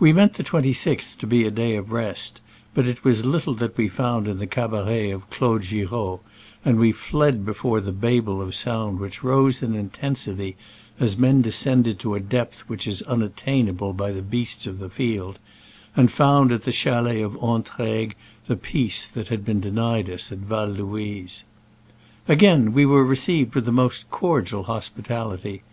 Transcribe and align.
•We 0.00 0.14
meant 0.14 0.34
the 0.34 0.44
26th 0.44 1.18
to 1.18 1.26
be 1.26 1.42
a 1.44 1.50
day 1.50 1.74
of 1.74 1.90
rest, 1.90 2.40
but 2.72 2.86
it 2.86 3.02
was 3.02 3.24
little 3.24 3.52
that 3.54 3.76
we 3.76 3.88
found 3.88 4.28
in 4.28 4.38
the 4.38 4.46
cabaret 4.46 5.10
of 5.10 5.28
Claude 5.28 5.62
Giraud, 5.64 6.20
and 6.64 6.78
we 6.78 6.92
fled 6.92 7.44
before 7.44 7.80
the 7.80 7.90
babel 7.90 8.40
of 8.40 8.54
sound 8.54 9.00
which 9.00 9.24
rose 9.24 9.64
in 9.64 9.74
intensity 9.74 10.54
as 11.00 11.18
men 11.18 11.42
descended 11.42 11.98
to 11.98 12.14
a 12.14 12.20
depth 12.20 12.60
which 12.68 12.86
is 12.86 13.02
unattainable 13.08 13.92
by 13.92 14.12
the 14.12 14.22
beasts 14.22 14.68
of 14.68 14.78
the 14.78 14.88
field, 14.88 15.40
and 15.96 16.12
found 16.12 16.52
at 16.52 16.62
the 16.62 16.70
chalets 16.70 17.24
of 17.24 17.36
Entraigues 17.42 18.14
the 18.46 18.54
peace 18.54 19.08
that 19.08 19.26
had 19.26 19.44
been 19.44 19.58
de 19.58 19.72
nied 19.72 20.06
to 20.06 20.14
us 20.14 20.30
at 20.30 20.38
Val 20.38 20.68
Louise. 20.68 21.42
Again 22.28 22.72
we 22.72 22.86
were 22.86 23.04
received 23.04 23.52
with 23.56 23.64
the 23.64 23.72
most 23.72 24.08
cordial 24.12 24.62
hospitality. 24.62 25.64